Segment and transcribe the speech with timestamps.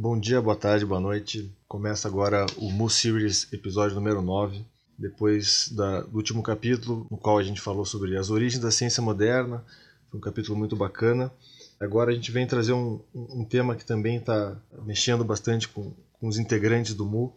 [0.00, 1.52] Bom dia, boa tarde, boa noite.
[1.66, 4.64] Começa agora o Mu Series, episódio número 9.
[4.96, 9.02] Depois da, do último capítulo, no qual a gente falou sobre as origens da ciência
[9.02, 9.64] moderna.
[10.08, 11.32] Foi um capítulo muito bacana.
[11.80, 16.28] Agora a gente vem trazer um, um tema que também está mexendo bastante com, com
[16.28, 17.34] os integrantes do MU,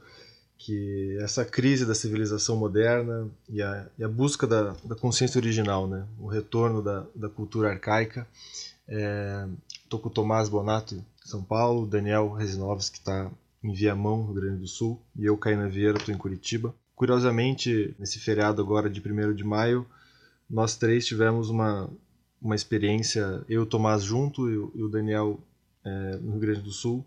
[0.56, 5.40] que é essa crise da civilização moderna e a, e a busca da, da, consciência
[5.40, 6.06] original, né?
[6.20, 8.28] o retorno da, da cultura arcaica.
[8.88, 13.32] Estou é, com o Tomás Bonato, São Paulo, Daniel Resinovski, que está
[13.64, 16.74] em Viamão, Rio Grande do Sul, e eu, Caína Vieira, estou em Curitiba.
[16.96, 19.86] Curiosamente, nesse feriado agora de 1 de maio,
[20.50, 21.90] nós três tivemos uma,
[22.42, 25.40] uma experiência, eu e o Tomás junto e o Daniel
[25.84, 27.06] é, no Rio Grande do Sul,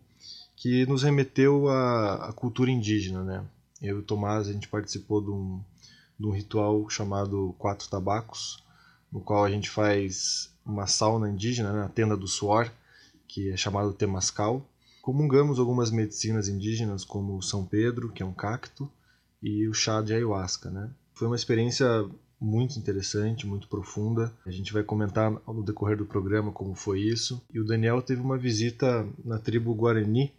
[0.56, 3.22] que nos remeteu à, à, cultura indígena.
[3.22, 3.44] Né?
[3.82, 5.60] Eu e o Tomás, a gente participou de um,
[6.18, 8.62] de um ritual chamado Quatro Tabacos,
[9.12, 12.70] no qual a gente faz uma sauna indígena, né, a tenda do suor,
[13.34, 14.64] que é chamado Temascal.
[15.02, 18.88] Comungamos algumas medicinas indígenas, como o São Pedro, que é um cacto,
[19.42, 20.70] e o chá de ayahuasca.
[20.70, 20.88] Né?
[21.12, 22.08] Foi uma experiência
[22.40, 24.32] muito interessante, muito profunda.
[24.46, 27.42] A gente vai comentar no decorrer do programa como foi isso.
[27.52, 30.32] E o Daniel teve uma visita na tribo Guarani,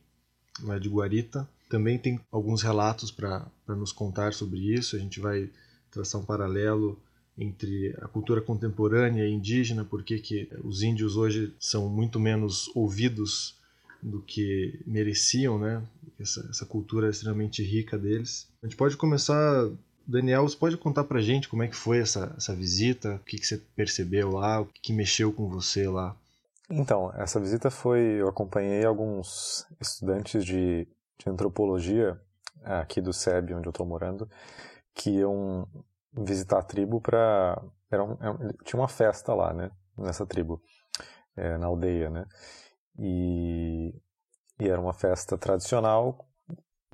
[0.63, 1.45] lá de Guarita.
[1.69, 4.95] Também tem alguns relatos para nos contar sobre isso.
[4.95, 5.49] A gente vai
[5.91, 6.97] traçar um paralelo
[7.37, 13.55] entre a cultura contemporânea e indígena, porque que os índios hoje são muito menos ouvidos
[14.01, 15.83] do que mereciam, né?
[16.19, 18.47] Essa, essa cultura extremamente rica deles.
[18.61, 19.69] A gente pode começar
[20.07, 23.15] Daniel, você pode contar pra gente como é que foi essa, essa visita?
[23.15, 24.61] O que, que você percebeu lá?
[24.61, 26.15] O que, que mexeu com você lá?
[26.69, 27.99] Então, essa visita foi.
[27.99, 32.19] Eu acompanhei alguns estudantes de, de antropologia
[32.63, 34.29] aqui do SEB, onde eu estou morando,
[34.93, 35.67] que iam
[36.17, 37.61] visitar a tribo para.
[37.93, 39.71] Um, tinha uma festa lá, né?
[39.97, 40.61] Nessa tribo,
[41.35, 42.25] é, na aldeia, né?
[42.97, 43.93] E,
[44.59, 46.27] e era uma festa tradicional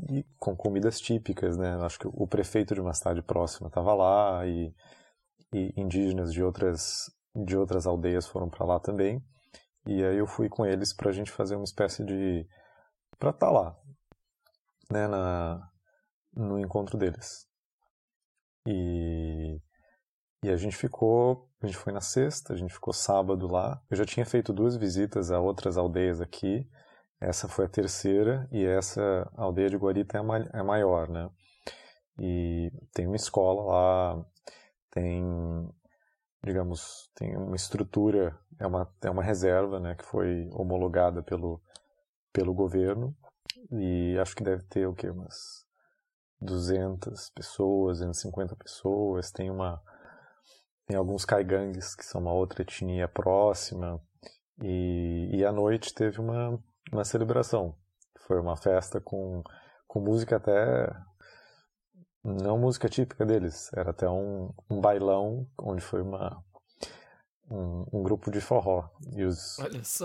[0.09, 1.75] e com comidas típicas, né?
[1.83, 4.73] Acho que o prefeito de uma cidade próxima estava lá e,
[5.53, 9.23] e, indígenas de outras de outras aldeias foram para lá também.
[9.85, 12.47] E aí eu fui com eles para a gente fazer uma espécie de
[13.19, 13.75] para estar tá lá,
[14.91, 15.07] né?
[15.07, 15.69] Na
[16.33, 17.50] no encontro deles.
[18.67, 19.59] E
[20.43, 23.79] e a gente ficou, a gente foi na sexta, a gente ficou sábado lá.
[23.91, 26.67] Eu já tinha feito duas visitas a outras aldeias aqui
[27.21, 31.29] essa foi a terceira e essa aldeia de Guarita é ma é maior, né?
[32.19, 34.25] E tem uma escola lá,
[34.91, 35.23] tem,
[36.43, 41.61] digamos, tem uma estrutura, é uma, é uma reserva, né, que foi homologada pelo,
[42.33, 43.15] pelo governo
[43.71, 45.65] e acho que deve ter o que umas
[46.41, 49.81] 200 pessoas, 250 pessoas, tem uma
[50.87, 54.01] tem alguns caigangues que são uma outra etnia próxima
[54.61, 56.59] e, e à noite teve uma
[56.91, 57.75] uma celebração.
[58.27, 59.43] Foi uma festa com,
[59.87, 60.89] com música até.
[62.23, 66.43] Não música típica deles, era até um, um bailão onde foi uma,
[67.49, 68.87] um, um, grupo de forró.
[69.15, 69.57] E os,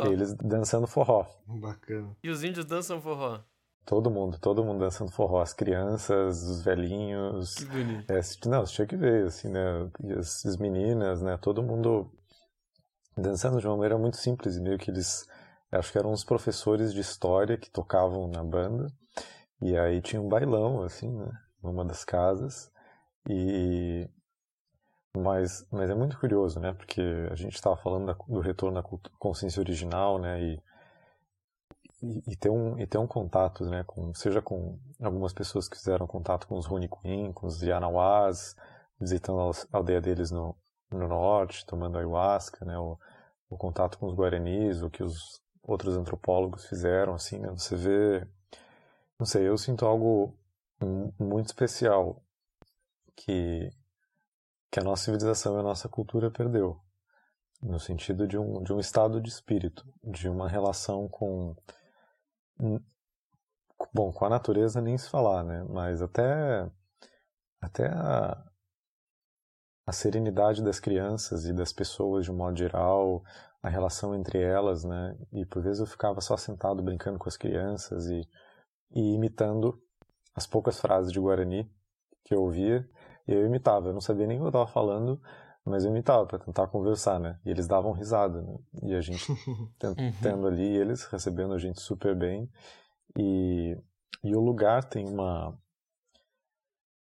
[0.07, 1.27] eles dançando forró.
[1.47, 2.17] Bacana.
[2.23, 3.41] E os índios dançam forró?
[3.87, 5.41] Todo mundo, todo mundo dançando forró.
[5.41, 7.55] As crianças, os velhinhos.
[7.55, 8.11] Que bonito.
[8.11, 9.89] É, não, você tinha que ver, assim, né?
[10.03, 11.39] E as, as meninas, né?
[11.41, 12.11] Todo mundo
[13.17, 15.25] dançando de uma maneira muito simples, meio que eles
[15.73, 18.87] acho que eram uns professores de história que tocavam na banda.
[19.63, 21.31] E aí tinha um bailão, assim, né,
[21.63, 22.71] numa das casas.
[23.29, 24.09] E
[25.17, 26.75] mas, mas é muito curioso, né?
[26.75, 28.85] Porque a gente estava falando da, do retorno à
[29.19, 30.43] consciência original, né?
[30.43, 30.63] E,
[32.03, 33.83] e, ter um, e ter um contato, né?
[33.84, 38.55] Com, seja com algumas pessoas que fizeram contato com os Rune Queen, com os Yanawás,
[39.01, 40.55] visitando a aldeia deles no,
[40.91, 42.79] no norte, tomando ayahuasca, né?
[42.79, 42.99] O,
[43.49, 47.51] o contato com os Guaranis, o que os outros antropólogos fizeram, assim, né?
[47.51, 48.27] Você vê,
[49.19, 50.34] não sei, eu sinto algo
[51.19, 52.23] muito especial
[53.15, 53.71] que
[54.71, 56.78] que a nossa civilização e a nossa cultura perdeu,
[57.63, 61.57] no sentido de um de um estado de espírito, de uma relação com
[63.93, 65.65] bom, com a natureza nem se falar, né?
[65.69, 66.71] Mas até
[67.60, 68.45] até a,
[69.86, 73.22] a serenidade das crianças e das pessoas de um modo geral,
[73.63, 75.16] a relação entre elas, né?
[75.33, 78.28] E por vezes eu ficava só sentado brincando com as crianças e,
[78.92, 79.81] e imitando
[80.34, 81.71] as poucas frases de Guarani
[82.25, 82.89] que eu ouvia,
[83.27, 83.89] eu imitava.
[83.89, 85.21] Eu não sabia nem o que eu estava falando,
[85.66, 87.41] mas eu imitava para tentar conversar, né?
[87.45, 88.57] E eles davam risada, né?
[88.84, 89.27] E a gente
[89.83, 90.13] uhum.
[90.22, 92.48] tendo ali, eles recebendo a gente super bem.
[93.18, 93.77] E,
[94.22, 95.59] e o lugar tem uma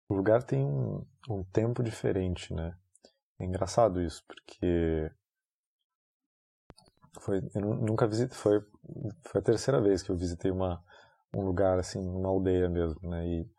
[0.07, 2.75] o lugar tem um, um tempo diferente, né?
[3.39, 5.11] É engraçado isso, porque
[7.19, 8.61] foi, eu nunca visitei, foi,
[9.23, 10.83] foi a terceira vez que eu visitei uma,
[11.33, 13.25] um lugar assim, uma aldeia mesmo, né?
[13.25, 13.49] E,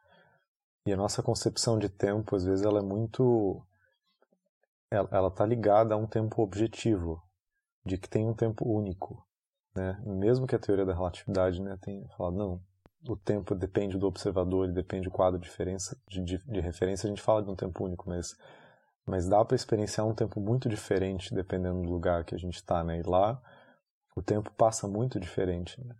[0.86, 3.64] e a nossa concepção de tempo, às vezes, ela é muito
[4.92, 7.22] ela, ela tá ligada a um tempo objetivo,
[7.84, 9.26] de que tem um tempo único,
[9.74, 10.00] né?
[10.04, 12.62] Mesmo que a teoria da relatividade, né, tenha falado não,
[13.08, 17.06] o tempo depende do observador, ele depende do quadro de, diferença, de, de, de referência,
[17.06, 18.36] a gente fala de um tempo único, mas
[19.04, 22.84] mas dá para experienciar um tempo muito diferente dependendo do lugar que a gente está,
[22.84, 23.00] né?
[23.00, 23.42] E lá
[24.14, 25.96] o tempo passa muito diferente, né?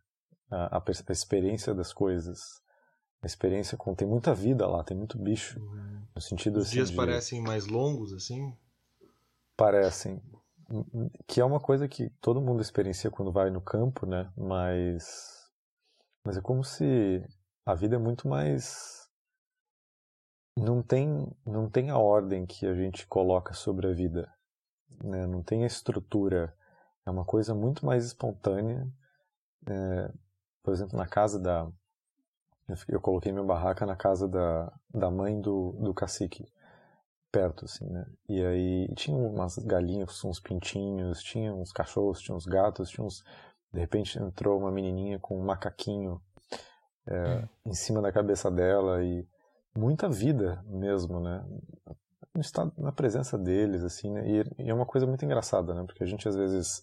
[0.53, 2.61] a, a, a, experiência das coisas,
[3.23, 6.03] a experiência com tem muita vida lá, tem muito bicho, uhum.
[6.15, 8.55] no sentido Os assim, dias de, parecem mais longos assim?
[9.57, 10.21] Parecem,
[11.27, 14.31] que é uma coisa que todo mundo experiencia quando vai no campo, né?
[14.37, 15.51] Mas
[16.25, 17.27] mas é como se
[17.67, 19.09] a vida é muito mais
[20.57, 24.33] não tem não tem a ordem que a gente coloca sobre a vida,
[25.03, 25.27] né?
[25.27, 26.55] Não tem a estrutura.
[27.05, 28.89] É uma coisa muito mais espontânea.
[29.67, 30.13] É,
[30.63, 31.71] por exemplo, na casa da
[32.89, 36.51] eu coloquei minha barraca na casa da, da mãe do, do cacique
[37.33, 38.07] perto, assim, né?
[38.29, 43.25] E aí tinha umas galinhas, uns pintinhos, tinha uns cachorros, tinha uns gatos, tinha uns...
[43.73, 46.21] De repente entrou uma menininha com um macaquinho
[47.09, 49.27] é, em cima da cabeça dela e
[49.75, 51.43] muita vida mesmo, né?
[52.37, 54.29] Está na presença deles, assim, né?
[54.29, 55.85] E, e é uma coisa muito engraçada, né?
[55.87, 56.83] Porque a gente às vezes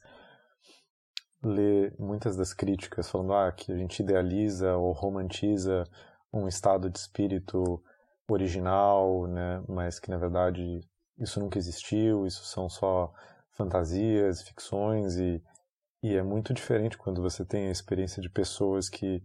[1.43, 5.85] lê muitas das críticas falando ah, que a gente idealiza ou romantiza
[6.33, 7.81] um estado de espírito
[8.33, 10.81] original, né, mas que na verdade
[11.17, 13.13] isso nunca existiu, isso são só
[13.51, 15.43] fantasias, ficções e,
[16.01, 19.21] e é muito diferente quando você tem a experiência de pessoas que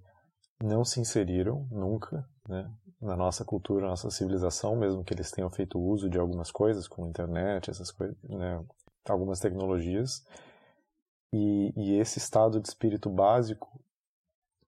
[0.63, 2.71] não se inseriram nunca né,
[3.01, 6.89] na nossa cultura, na nossa civilização, mesmo que eles tenham feito uso de algumas coisas,
[6.89, 8.65] como internet, essas coisas, né,
[9.09, 10.25] algumas tecnologias,
[11.33, 13.81] e, e esse estado de espírito básico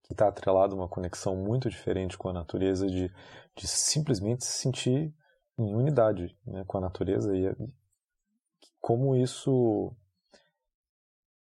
[0.07, 3.13] que está atrelado a uma conexão muito diferente com a natureza, de,
[3.57, 5.13] de simplesmente se sentir
[5.59, 9.93] em unidade né, com a natureza e, e como isso,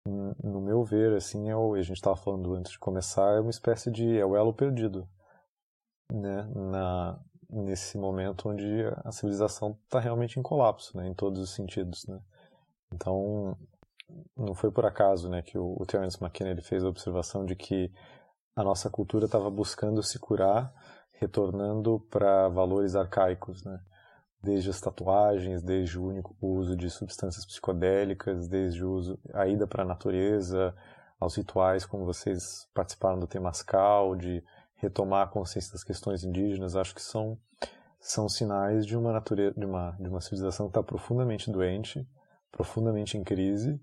[0.05, 3.51] no meu ver, assim, é o, a gente estava falando antes de começar, é uma
[3.51, 5.07] espécie de é o elo perdido,
[6.11, 8.65] né, na nesse momento onde
[9.03, 12.19] a civilização está realmente em colapso, né, em todos os sentidos, né.
[12.91, 13.55] Então,
[14.35, 17.55] não foi por acaso, né, que o, o Terence McKenna ele fez a observação de
[17.55, 17.91] que
[18.55, 20.73] a nossa cultura estava buscando se curar,
[21.13, 23.79] retornando para valores arcaicos, né?
[24.41, 29.65] Desde as tatuagens, desde o, único, uso de substâncias psicodélicas, desde o uso, a ida
[29.65, 30.73] para a natureza,
[31.19, 34.43] aos rituais, como vocês participaram do Temascal, de
[34.75, 37.37] retomar a consciência das questões indígenas, acho que são
[37.99, 42.07] são sinais de uma natureza, de uma de uma civilização que está profundamente doente,
[42.51, 43.81] profundamente em crise,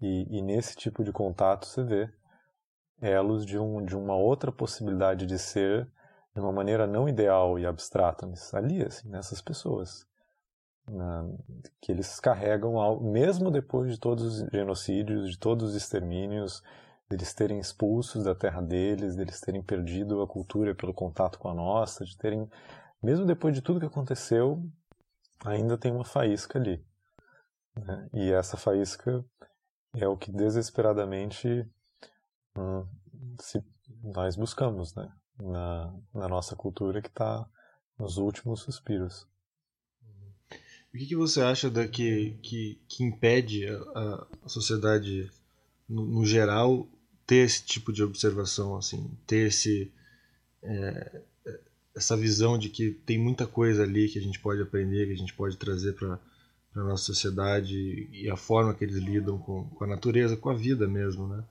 [0.00, 2.08] e, e nesse tipo de contato você vê
[3.00, 5.88] elos de, um, de uma outra possibilidade de ser
[6.34, 10.06] de uma maneira não ideal e abstrata, ali, assim, nessas pessoas.
[10.86, 11.26] Na,
[11.80, 16.62] que eles carregam, ao, mesmo depois de todos os genocídios, de todos os extermínios,
[17.08, 21.54] deles terem expulsos da terra deles, deles terem perdido a cultura pelo contato com a
[21.54, 22.48] nossa, de terem,
[23.02, 24.62] mesmo depois de tudo que aconteceu,
[25.44, 26.84] ainda tem uma faísca ali.
[27.74, 28.08] Né?
[28.12, 29.24] E essa faísca
[29.94, 31.66] é o que desesperadamente
[33.40, 33.62] se
[34.02, 35.10] nós buscamos, né?
[35.38, 37.46] Na, na nossa cultura que está
[37.98, 39.26] nos últimos suspiros.
[40.92, 45.30] O que, que você acha da que, que, que impede a, a sociedade,
[45.86, 46.88] no, no, geral,
[47.26, 49.92] ter esse tipo de observação, assim, ter esse,
[50.62, 51.20] é,
[51.94, 55.18] essa visão de que tem muita coisa ali que a gente pode aprender, que a
[55.18, 56.18] gente pode trazer para
[56.74, 60.54] a nossa sociedade e a forma que eles lidam com, com a natureza, com a
[60.54, 61.44] vida mesmo, né?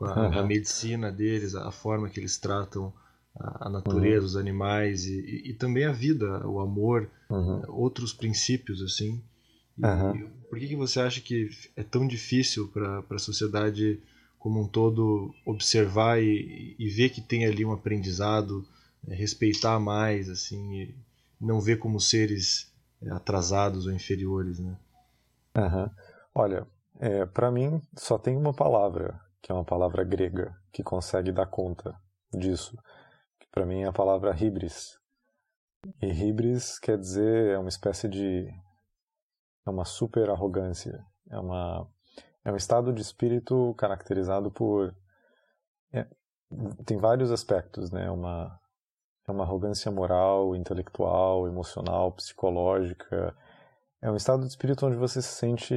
[0.00, 0.38] A, uhum.
[0.38, 2.92] a, medicina deles, a forma que eles tratam
[3.38, 4.26] a, a natureza, uhum.
[4.26, 7.62] os animais e, e, e, também a vida, o amor, uhum.
[7.68, 9.22] outros princípios assim.
[10.14, 14.00] E, por que, que você acha que é tão difícil para a sociedade
[14.38, 18.66] como um todo observar e, e, ver que tem ali um aprendizado,
[19.06, 20.94] é, respeitar mais, assim,
[21.40, 24.76] não ver como seres é, atrasados ou inferiores, né?
[26.34, 26.66] Olha,
[27.00, 31.46] é, para mim só tem uma palavra que é uma palavra grega que consegue dar
[31.46, 31.94] conta
[32.32, 32.76] disso.
[33.50, 34.98] Para mim é a palavra hibris.
[36.02, 38.48] E hibris quer dizer é uma espécie de
[39.66, 41.88] é uma super arrogância, é uma
[42.44, 44.94] é um estado de espírito caracterizado por
[45.92, 46.06] é,
[46.84, 48.06] tem vários aspectos, né?
[48.06, 48.58] É uma
[49.26, 53.36] é uma arrogância moral, intelectual, emocional, psicológica.
[54.00, 55.74] É um estado de espírito onde você se sente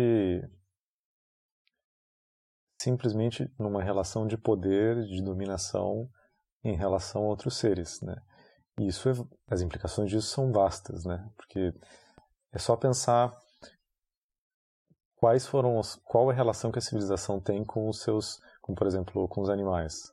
[2.81, 6.09] simplesmente numa relação de poder, de dominação
[6.63, 8.15] em relação a outros seres, né?
[8.79, 9.13] E isso é,
[9.49, 11.29] as implicações disso são vastas, né?
[11.37, 11.73] Porque
[12.51, 13.31] é só pensar
[15.15, 18.87] quais foram os, qual a relação que a civilização tem com os seus, como por
[18.87, 20.11] exemplo, com os animais.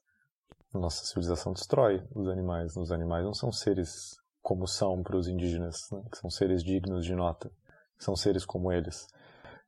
[0.74, 2.76] Nossa civilização destrói os animais.
[2.76, 6.02] Os animais não são seres como são para os indígenas, né?
[6.10, 7.50] que são seres dignos de nota,
[7.98, 9.06] são seres como eles.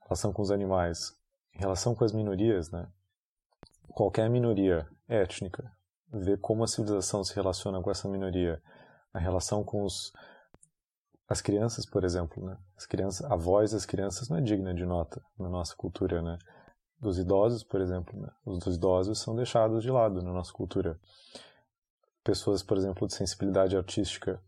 [0.02, 1.19] Em relação com os animais,
[1.61, 2.88] em relação com as minorias, né?
[3.90, 5.71] Qualquer minoria étnica,
[6.11, 8.62] ver como a civilização se relaciona com essa minoria,
[9.12, 10.11] a relação com os
[11.29, 12.57] as crianças, por exemplo, né?
[12.76, 16.38] As crianças, a voz das crianças não é digna de nota na nossa cultura, né?
[16.99, 18.31] Dos idosos, por exemplo, né?
[18.45, 20.99] os idosos são deixados de lado na nossa cultura.
[22.25, 24.43] Pessoas, por exemplo, de sensibilidade artística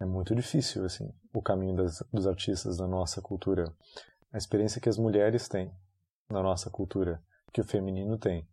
[0.00, 3.72] é muito difícil, assim, o caminho das, dos artistas na nossa cultura.
[4.32, 5.72] A experiência que as mulheres têm
[6.30, 8.46] na nossa cultura, que o feminino tem.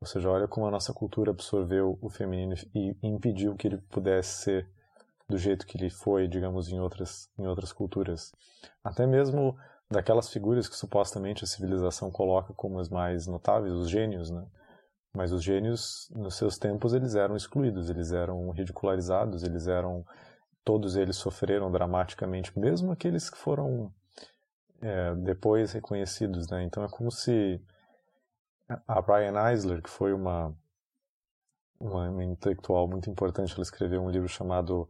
[0.00, 4.42] Ou seja, olha como a nossa cultura absorveu o feminino e impediu que ele pudesse
[4.42, 4.70] ser
[5.28, 8.32] do jeito que ele foi, digamos, em outras, em outras culturas.
[8.82, 9.58] Até mesmo
[9.90, 14.46] daquelas figuras que supostamente a civilização coloca como as mais notáveis, os gênios, né?
[15.14, 20.04] Mas os gênios, nos seus tempos, eles eram excluídos, eles eram ridicularizados, eles eram.
[20.64, 23.92] Todos eles sofreram dramaticamente, mesmo aqueles que foram
[24.80, 26.62] é, depois reconhecidos, né?
[26.64, 27.60] Então é como se
[28.86, 30.54] a Brian Eisler, que foi uma,
[31.80, 34.88] uma intelectual muito importante, ela escreveu um livro chamado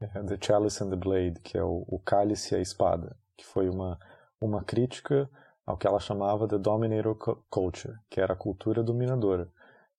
[0.00, 3.44] é, the Chalice and the Blade, que é o, o cálice e a espada, que
[3.44, 3.98] foi uma,
[4.40, 5.28] uma crítica
[5.66, 7.14] ao que ela chamava de Dominator
[7.50, 9.50] Culture, que era a cultura dominadora,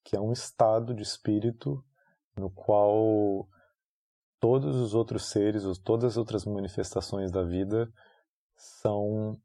[0.03, 1.83] que é um estado de espírito
[2.35, 3.47] no qual
[4.39, 7.91] todos os outros seres, ou todas as outras manifestações da vida
[8.59, 9.39] são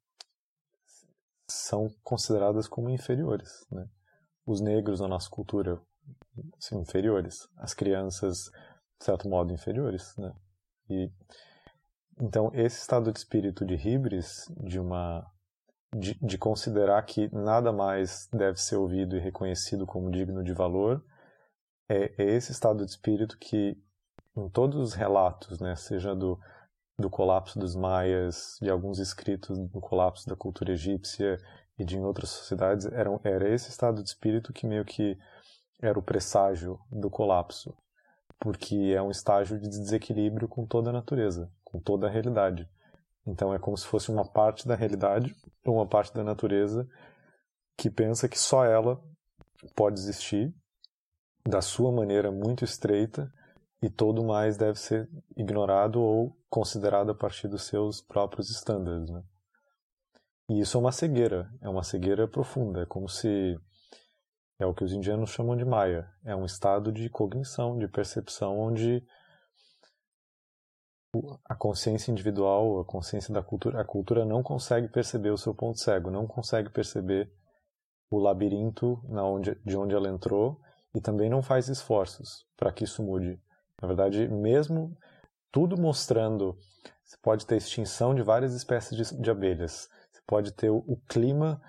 [1.48, 3.88] são consideradas como inferiores, né?
[4.46, 5.80] Os negros na nossa cultura
[6.58, 8.50] são inferiores, as crianças
[8.98, 10.34] de certo modo inferiores, né?
[10.90, 11.10] E,
[12.20, 15.26] então, esse estado de espírito de hibris, de uma
[15.96, 21.04] de, de, considerar que nada mais deve ser ouvido e reconhecido como digno de valor,
[21.88, 23.80] é, é, esse estado de espírito que,
[24.36, 26.38] em todos os relatos, né, seja do,
[26.98, 31.38] do colapso dos maias, de alguns escritos do colapso da cultura egípcia
[31.78, 35.18] e de outras sociedades, era, era esse estado de espírito que meio que
[35.82, 37.76] era o presságio do colapso
[38.38, 42.68] porque é um estágio de desequilíbrio com toda a natureza, com toda a realidade.
[43.26, 45.34] Então é como se fosse uma parte da realidade
[45.64, 46.86] uma parte da natureza
[47.74, 49.02] que pensa que só ela
[49.74, 50.54] pode existir
[51.48, 53.32] da sua maneira muito estreita
[53.84, 59.10] e todo mais deve ser ignorado ou considerado a partir dos seus próprios estándares.
[59.10, 59.22] Né?
[60.48, 63.60] E isso é uma cegueira, é uma cegueira profunda, é como se
[64.58, 66.10] é o que os indianos chamam de Maya.
[66.24, 69.06] É um estado de cognição, de percepção, onde
[71.44, 75.78] a consciência individual, a consciência da cultura, a cultura não consegue perceber o seu ponto
[75.78, 77.30] cego, não consegue perceber
[78.10, 80.58] o labirinto na onde, de onde ela entrou
[80.94, 83.38] e também não faz esforços para que isso mude.
[83.84, 84.96] Na verdade, mesmo
[85.52, 86.56] tudo mostrando,
[87.04, 90.96] você pode ter extinção de várias espécies de, de abelhas, você pode ter o, o
[91.06, 91.60] clima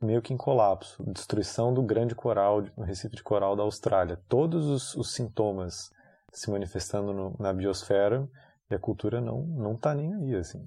[0.00, 4.16] meio que em colapso, destruição do grande coral, no Recife de Coral da Austrália.
[4.28, 5.90] Todos os, os sintomas
[6.32, 8.28] se manifestando no, na biosfera
[8.70, 10.64] e a cultura não não está nem aí assim.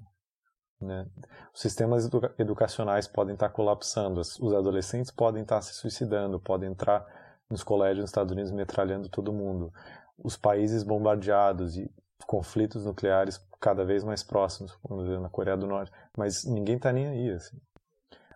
[0.78, 1.06] Né?
[1.54, 6.38] Os sistemas educa educacionais podem estar tá colapsando, os adolescentes podem estar tá se suicidando,
[6.38, 7.06] podem entrar
[7.48, 9.72] nos colégios nos Estados Unidos metralhando todo mundo,
[10.18, 11.90] os países bombardeados e
[12.26, 17.06] conflitos nucleares cada vez mais próximos, como na Coreia do Norte, mas ninguém está nem
[17.06, 17.58] aí assim.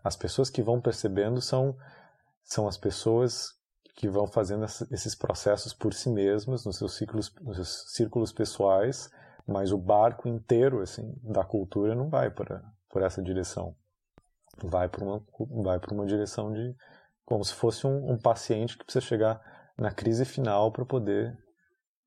[0.02, 1.76] As pessoas que vão percebendo são,
[2.44, 3.58] são as pessoas
[3.94, 9.10] que vão fazendo esses processos por si mesmas, nos seus círculos, nos seus círculos pessoais,
[9.46, 13.74] mas o barco inteiro assim da cultura não vai para por essa direção.
[14.62, 15.24] Vai para uma
[15.62, 16.76] vai para uma direção de
[17.24, 19.40] como se fosse um, um paciente que precisa chegar
[19.76, 21.36] na crise final para poder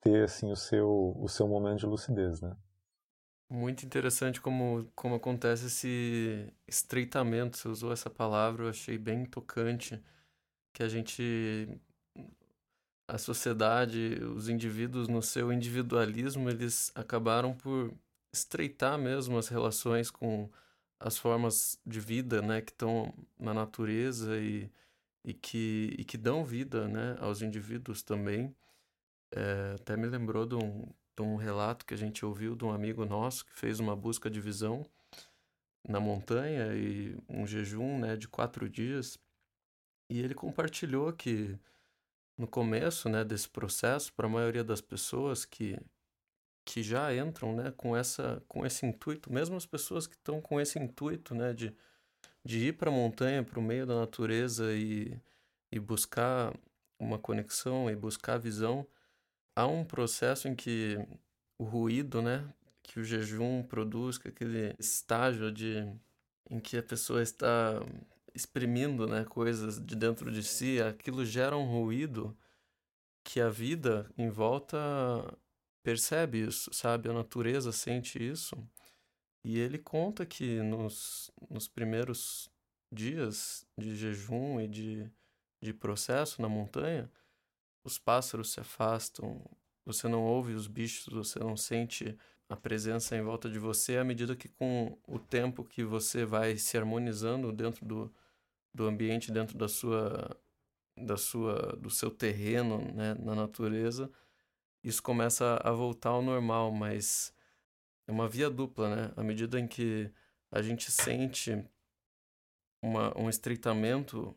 [0.02, 2.56] ter assim o seu o seu momento de lucidez, né?
[3.52, 7.58] Muito interessante como, como acontece esse estreitamento.
[7.58, 10.02] Você usou essa palavra, eu achei bem tocante.
[10.74, 11.68] Que a gente.
[13.10, 17.94] A sociedade, os indivíduos, no seu individualismo, eles acabaram por
[18.34, 20.50] estreitar mesmo as relações com
[20.98, 24.72] as formas de vida né, que estão na natureza e,
[25.26, 28.56] e, que, e que dão vida né, aos indivíduos também.
[29.32, 30.86] É, até me lembrou de um,
[31.16, 34.30] de um relato que a gente ouviu de um amigo nosso que fez uma busca
[34.30, 34.86] de visão
[35.88, 39.18] na montanha e um jejum né, de quatro dias.
[40.10, 41.58] E ele compartilhou que
[42.38, 45.78] no começo, né, desse processo, para a maioria das pessoas que
[46.64, 50.60] que já entram, né, com essa com esse intuito, mesmo as pessoas que estão com
[50.62, 51.76] esse intuito, né, de,
[52.46, 55.20] de ir para a montanha, para o meio da natureza e,
[55.72, 56.54] e buscar
[57.00, 58.88] uma conexão e buscar visão,
[59.56, 60.98] há um processo em que
[61.58, 62.52] o ruído, né,
[62.84, 65.88] que o jejum produz, que aquele estágio de
[66.50, 67.80] em que a pessoa está
[68.34, 72.38] exprimindo, né, coisas de dentro de si, aquilo gera um ruído
[73.24, 74.78] que a vida em volta
[75.84, 77.10] percebe isso, sabe?
[77.10, 78.56] A natureza sente isso.
[79.44, 82.50] E ele conta que nos, nos primeiros
[82.92, 85.12] dias de jejum e de,
[85.62, 87.10] de processo na montanha,
[87.84, 89.44] os pássaros se afastam,
[89.86, 92.18] você não ouve os bichos, você não sente
[92.50, 96.58] a presença em volta de você à medida que com o tempo que você vai
[96.58, 98.14] se harmonizando dentro do,
[98.74, 100.38] do ambiente, dentro da sua
[100.98, 104.12] da sua do seu terreno, né, na natureza,
[104.84, 107.34] isso começa a voltar ao normal, mas
[108.08, 109.14] é uma via dupla, né?
[109.16, 110.12] À medida em que
[110.52, 111.64] a gente sente
[112.82, 114.36] uma, um estreitamento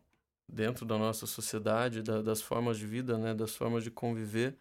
[0.49, 4.57] dentro da nossa sociedade, da, das formas de vida, né, das formas de conviver,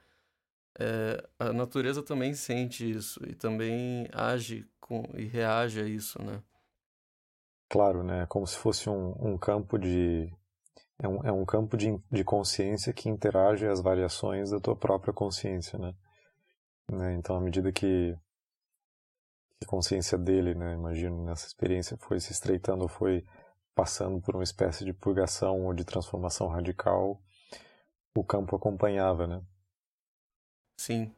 [0.79, 6.41] é, a natureza também sente isso e também age com, e reage a isso, né?
[7.69, 8.25] Claro, né?
[8.27, 10.31] Como se fosse um, um campo de
[10.99, 15.13] é um, é um campo de, de consciência que interage às variações da tua própria
[15.13, 15.93] consciência, né?
[16.91, 17.13] né?
[17.15, 18.15] Então, à medida que,
[19.59, 23.25] que a consciência dele, né, imagino, nessa experiência foi se estreitando, foi
[23.75, 27.21] passando por uma espécie de purgação ou de transformação radical,
[28.15, 29.41] o campo acompanhava, né?
[30.79, 31.11] Sim.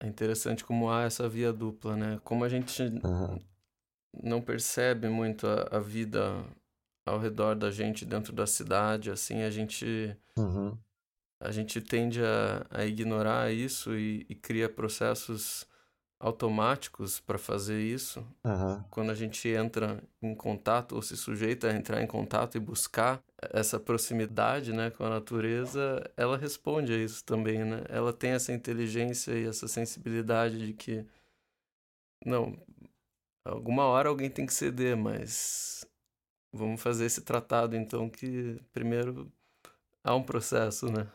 [0.00, 2.20] É interessante como há essa via dupla, né?
[2.22, 3.38] Como a gente uhum.
[4.22, 6.44] não percebe muito a, a vida
[7.04, 10.76] ao redor da gente dentro da cidade, assim, a gente uhum.
[11.40, 15.66] a gente tende a, a ignorar isso e, e cria processos
[16.20, 18.26] automáticos para fazer isso.
[18.44, 18.82] Uhum.
[18.90, 23.22] Quando a gente entra em contato ou se sujeita a entrar em contato e buscar
[23.52, 27.84] essa proximidade, né, com a natureza, ela responde a isso também, né?
[27.88, 31.06] Ela tem essa inteligência e essa sensibilidade de que
[32.26, 32.60] não,
[33.44, 35.86] alguma hora alguém tem que ceder, mas
[36.52, 39.30] vamos fazer esse tratado então que primeiro
[40.02, 41.06] há um processo, né?